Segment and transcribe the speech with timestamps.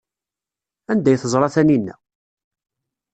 [0.91, 1.95] Anda ay teẓra Taninna?